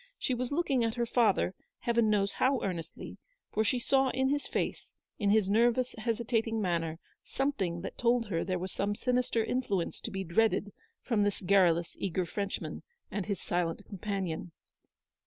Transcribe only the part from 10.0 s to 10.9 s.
be dreaded